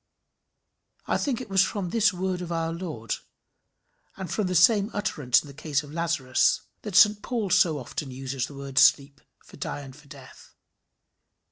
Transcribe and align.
I 1.05 1.19
think 1.19 1.39
it 1.41 1.49
was 1.51 1.61
from 1.63 1.91
this 1.91 2.11
word 2.11 2.41
of 2.41 2.51
our 2.51 2.73
Lord, 2.73 3.17
and 4.17 4.31
from 4.31 4.47
the 4.47 4.55
same 4.55 4.89
utterance 4.95 5.43
in 5.43 5.47
the 5.47 5.53
case 5.53 5.83
of 5.83 5.93
Lazarus, 5.93 6.61
that 6.81 6.95
St 6.95 7.21
Paul 7.21 7.51
so 7.51 7.77
often 7.77 8.09
uses 8.09 8.47
the 8.47 8.55
word 8.55 8.79
sleep 8.79 9.21
for 9.45 9.57
die 9.57 9.81
and 9.81 9.95
for 9.95 10.07
death. 10.07 10.55